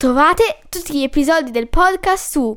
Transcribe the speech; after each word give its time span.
Trovate 0.00 0.60
tutti 0.68 0.96
gli 0.96 1.02
episodi 1.02 1.50
del 1.50 1.68
podcast 1.68 2.30
su 2.30 2.56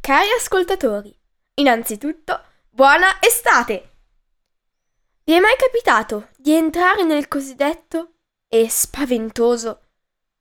Cari 0.00 0.30
ascoltatori, 0.36 1.16
innanzitutto 1.54 2.42
buona 2.70 3.20
estate! 3.20 3.90
Vi 5.26 5.32
è 5.32 5.40
mai 5.40 5.56
capitato 5.56 6.28
di 6.36 6.52
entrare 6.54 7.02
nel 7.02 7.26
cosiddetto 7.26 8.18
e 8.46 8.68
spaventoso 8.68 9.88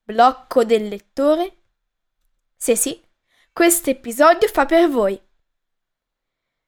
blocco 0.04 0.64
del 0.64 0.88
lettore? 0.88 1.64
Se 2.56 2.76
sì, 2.76 3.04
questo 3.52 3.90
episodio 3.90 4.48
fa 4.48 4.68
per 4.68 4.88
voi. 4.88 5.20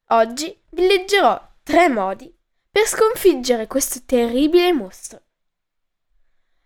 Oggi 0.07 0.63
vi 0.71 0.87
leggerò 0.87 1.39
tre 1.61 1.89
modi 1.89 2.35
per 2.71 2.87
sconfiggere 2.87 3.67
questo 3.67 4.01
terribile 4.03 4.73
mostro. 4.73 5.21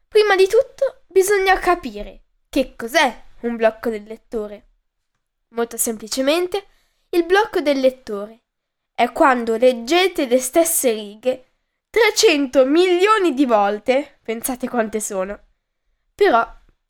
Prima 0.07 0.37
di 0.37 0.47
tutto 0.47 1.03
bisogna 1.07 1.59
capire 1.59 2.27
che 2.47 2.77
cos'è 2.77 3.23
un 3.41 3.57
blocco 3.57 3.89
del 3.89 4.03
lettore. 4.03 4.69
Molto 5.49 5.75
semplicemente, 5.75 6.65
il 7.09 7.25
blocco 7.25 7.59
del 7.59 7.81
lettore 7.81 8.41
è 9.01 9.11
quando 9.11 9.57
leggete 9.57 10.27
le 10.27 10.37
stesse 10.37 10.91
righe 10.91 11.53
300 11.89 12.67
milioni 12.67 13.33
di 13.33 13.47
volte, 13.47 14.19
pensate 14.21 14.69
quante 14.69 14.99
sono, 14.99 15.47
però 16.13 16.47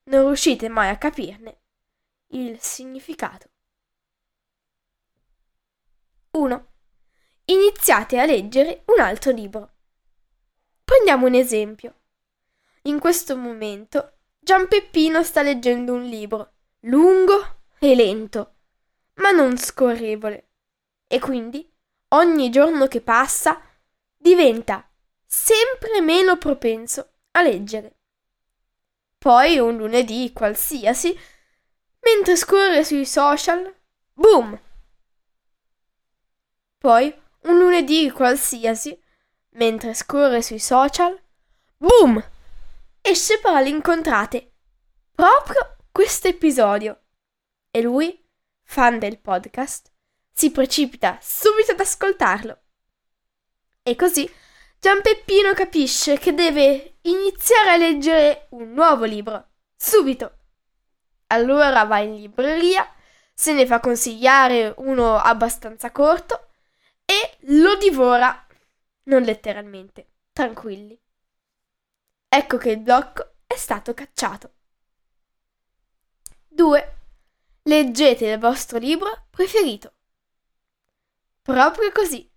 non 0.09 0.25
riuscite 0.25 0.67
mai 0.67 0.89
a 0.89 0.97
capirne 0.97 1.61
il 2.33 2.59
significato. 2.59 3.49
1. 6.31 6.67
Iniziate 7.45 8.19
a 8.19 8.25
leggere 8.25 8.83
un 8.87 8.99
altro 8.99 9.31
libro. 9.31 9.71
Prendiamo 10.83 11.27
un 11.27 11.35
esempio. 11.35 12.01
In 12.83 12.99
questo 12.99 13.37
momento 13.37 14.17
Gian 14.37 14.67
Peppino 14.67 15.23
sta 15.23 15.41
leggendo 15.41 15.93
un 15.93 16.03
libro 16.03 16.55
lungo 16.81 17.61
e 17.79 17.95
lento, 17.95 18.55
ma 19.13 19.31
non 19.31 19.57
scorrevole, 19.57 20.49
e 21.07 21.17
quindi 21.17 21.70
ogni 22.13 22.49
giorno 22.49 22.87
che 22.87 23.01
passa 23.01 23.61
diventa 24.15 24.87
sempre 25.25 26.01
meno 26.01 26.37
propenso 26.37 27.13
a 27.31 27.41
leggere. 27.41 27.97
Poi 29.17 29.59
un 29.59 29.77
lunedì 29.77 30.31
qualsiasi, 30.33 31.17
mentre 32.01 32.35
scorre 32.35 32.83
sui 32.83 33.05
social, 33.05 33.73
boom! 34.13 34.59
Poi 36.77 37.13
un 37.43 37.57
lunedì 37.57 38.09
qualsiasi, 38.09 38.99
mentre 39.51 39.93
scorre 39.93 40.41
sui 40.41 40.59
social, 40.59 41.19
boom! 41.77 42.23
Esce 43.01 43.39
per 43.39 43.61
l'incontrate 43.61 44.53
proprio 45.13 45.77
questo 45.91 46.27
episodio. 46.27 46.99
E 47.69 47.81
lui, 47.81 48.27
fan 48.63 48.99
del 48.99 49.19
podcast, 49.19 49.91
si 50.31 50.51
precipita 50.51 51.17
subito 51.21 51.71
ad 51.71 51.79
ascoltarlo. 51.79 52.59
E 53.83 53.95
così 53.95 54.29
Gian 54.79 55.01
Peppino 55.01 55.53
capisce 55.53 56.17
che 56.17 56.33
deve 56.33 56.97
iniziare 57.01 57.69
a 57.69 57.77
leggere 57.77 58.47
un 58.51 58.71
nuovo 58.71 59.05
libro, 59.05 59.49
subito. 59.75 60.37
Allora 61.27 61.83
va 61.85 61.99
in 61.99 62.15
libreria, 62.15 62.91
se 63.33 63.53
ne 63.53 63.67
fa 63.67 63.79
consigliare 63.79 64.73
uno 64.77 65.17
abbastanza 65.17 65.91
corto 65.91 66.49
e 67.05 67.37
lo 67.51 67.75
divora, 67.75 68.47
non 69.03 69.21
letteralmente, 69.21 70.13
tranquilli. 70.31 70.99
Ecco 72.27 72.57
che 72.57 72.71
il 72.71 72.79
blocco 72.79 73.33
è 73.45 73.55
stato 73.55 73.93
cacciato. 73.93 74.53
2. 76.47 76.97
Leggete 77.63 78.25
il 78.25 78.39
vostro 78.39 78.79
libro 78.79 79.27
preferito. 79.29 79.93
Proprio 81.43 81.91
così. 81.91 82.29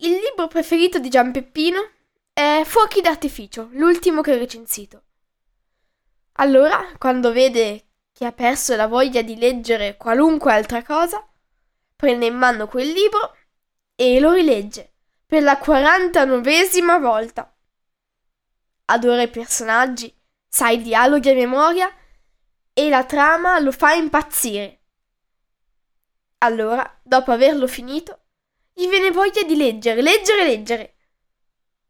Il 0.00 0.10
libro 0.10 0.48
preferito 0.48 0.98
di 0.98 1.08
Gian 1.08 1.32
Peppino 1.32 1.92
è 2.30 2.60
Fuochi 2.66 3.00
d'artificio, 3.00 3.70
l'ultimo 3.72 4.20
che 4.20 4.34
ho 4.34 4.38
recensito. 4.38 5.04
Allora, 6.32 6.92
quando 6.98 7.32
vede 7.32 7.86
che 8.12 8.26
ha 8.26 8.32
perso 8.32 8.76
la 8.76 8.86
voglia 8.86 9.22
di 9.22 9.38
leggere 9.38 9.96
qualunque 9.96 10.52
altra 10.52 10.82
cosa, 10.82 11.26
prende 11.96 12.26
in 12.26 12.36
mano 12.36 12.66
quel 12.66 12.90
libro 12.90 13.34
e 13.94 14.20
lo 14.20 14.32
rilegge 14.32 14.92
per 15.24 15.42
la 15.42 15.56
quarantanovesima 15.56 16.98
volta. 16.98 17.50
Adora 18.84 19.22
i 19.22 19.30
personaggi, 19.30 20.14
sa 20.46 20.68
i 20.68 20.82
dialoghi 20.82 21.30
a 21.30 21.34
memoria 21.34 21.90
e 22.74 22.90
la 22.90 23.04
trama 23.04 23.58
lo 23.58 23.72
fa 23.72 23.94
impazzire. 23.94 24.82
Allora, 26.38 27.00
dopo 27.02 27.32
averlo 27.32 27.66
finito, 27.66 28.26
gli 28.72 28.88
viene 28.88 29.10
voglia 29.10 29.42
di 29.42 29.56
leggere, 29.56 30.02
leggere, 30.02 30.44
leggere. 30.44 30.96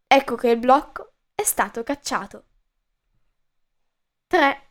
Ecco 0.07 0.37
che 0.37 0.51
il 0.51 0.59
blocco 0.59 1.15
è 1.35 1.43
stato 1.43 1.83
cacciato. 1.83 2.45
3. 4.29 4.71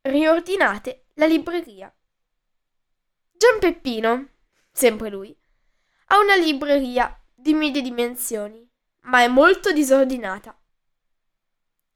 Riordinate 0.00 1.08
la 1.14 1.26
libreria. 1.26 1.94
Gian 3.32 3.58
Peppino, 3.58 4.28
sempre 4.72 5.10
lui, 5.10 5.36
ha 6.06 6.18
una 6.18 6.36
libreria 6.36 7.22
di 7.34 7.52
medie 7.52 7.82
dimensioni, 7.82 8.66
ma 9.02 9.22
è 9.22 9.28
molto 9.28 9.72
disordinata. 9.72 10.58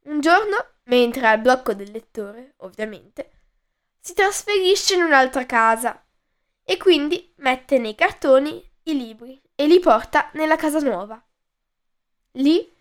Un 0.02 0.20
giorno, 0.20 0.75
mentre 0.84 1.26
al 1.28 1.41
blocco 1.41 1.72
del 1.72 1.91
lettore, 1.91 2.54
ovviamente, 2.58 3.31
si 3.98 4.12
trasferisce 4.12 4.94
in 4.94 5.02
un'altra 5.02 5.47
casa 5.47 6.04
e 6.70 6.76
quindi 6.76 7.34
mette 7.38 7.78
nei 7.78 7.97
cartoni 7.97 8.64
i 8.84 8.97
libri 8.97 9.42
e 9.56 9.66
li 9.66 9.81
porta 9.81 10.31
nella 10.34 10.54
casa 10.54 10.78
nuova. 10.78 11.20
Lì 12.34 12.72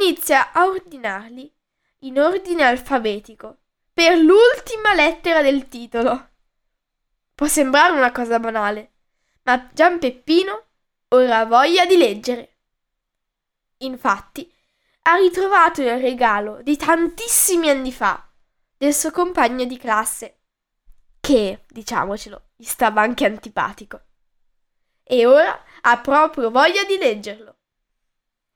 inizia 0.00 0.50
a 0.50 0.64
ordinarli 0.64 1.54
in 1.98 2.18
ordine 2.18 2.64
alfabetico 2.64 3.58
per 3.92 4.16
l'ultima 4.16 4.94
lettera 4.94 5.42
del 5.42 5.68
titolo. 5.68 6.30
Può 7.34 7.46
sembrare 7.46 7.92
una 7.92 8.12
cosa 8.12 8.40
banale, 8.40 8.92
ma 9.42 9.68
Gian 9.74 9.98
Peppino 9.98 10.68
ora 11.08 11.40
ha 11.40 11.44
voglia 11.44 11.84
di 11.84 11.98
leggere. 11.98 12.60
Infatti, 13.80 14.50
ha 15.02 15.16
ritrovato 15.16 15.82
il 15.82 16.00
regalo 16.00 16.62
di 16.62 16.78
tantissimi 16.78 17.68
anni 17.68 17.92
fa 17.92 18.26
del 18.78 18.94
suo 18.94 19.10
compagno 19.10 19.66
di 19.66 19.76
classe, 19.76 20.43
che, 21.24 21.64
diciamocelo, 21.68 22.50
gli 22.54 22.64
stava 22.64 23.00
anche 23.00 23.24
antipatico. 23.24 24.02
E 25.02 25.24
ora 25.24 25.58
ha 25.80 25.98
proprio 25.98 26.50
voglia 26.50 26.84
di 26.84 26.98
leggerlo. 26.98 27.56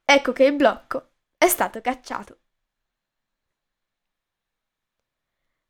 Ecco 0.05 0.33
che 0.33 0.45
il 0.45 0.55
blocco 0.55 1.13
è 1.39 1.49
stato 1.49 1.81
cacciato. 1.81 2.39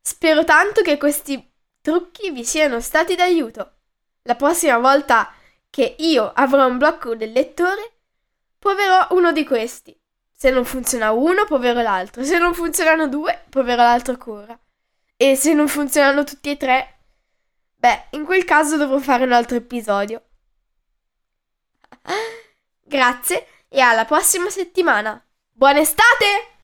Spero 0.01 0.43
tanto 0.43 0.81
che 0.81 0.97
questi 0.97 1.49
trucchi 1.79 2.31
vi 2.31 2.43
siano 2.43 2.81
stati 2.81 3.15
d'aiuto. 3.15 3.77
La 4.23 4.35
prossima 4.35 4.77
volta 4.77 5.33
che 5.69 5.95
io 5.99 6.29
avrò 6.33 6.67
un 6.67 6.77
blocco 6.77 7.15
del 7.15 7.31
lettore, 7.31 7.99
proverò 8.57 9.07
uno 9.11 9.31
di 9.31 9.45
questi. 9.45 9.97
Se 10.33 10.49
non 10.49 10.65
funziona 10.65 11.11
uno, 11.11 11.45
proverò 11.45 11.81
l'altro. 11.81 12.25
Se 12.25 12.37
non 12.37 12.53
funzionano 12.53 13.07
due, 13.07 13.45
proverò 13.49 13.83
l'altro 13.83 14.11
ancora. 14.13 14.59
E 15.21 15.35
se 15.35 15.53
non 15.53 15.67
funzionano 15.67 16.23
tutti 16.23 16.49
e 16.49 16.55
tre, 16.55 16.99
beh, 17.75 18.05
in 18.11 18.23
quel 18.23 18.45
caso 18.45 18.77
dovrò 18.77 18.99
fare 18.99 19.25
un 19.25 19.33
altro 19.33 19.57
episodio. 19.57 20.23
Grazie 22.85 23.47
e 23.67 23.81
alla 23.81 24.05
prossima 24.05 24.49
settimana. 24.49 25.21
Buona 25.51 25.79
estate! 25.79 26.58